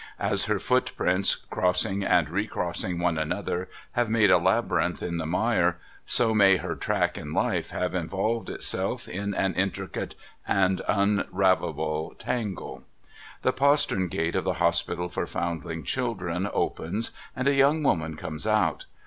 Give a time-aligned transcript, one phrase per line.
[0.19, 5.11] As her footprints crossing and recrossing one another have made a labyrinth 472 No THOROUGHFARE
[5.11, 5.77] in the mire,
[6.07, 10.15] so may her track in Hfc have involved itself in an intricate
[10.47, 12.83] and unravellable tangle.
[13.43, 18.47] The postern gate of the Hospital for Foundling Children opens, and a young woman comes
[18.47, 18.87] out.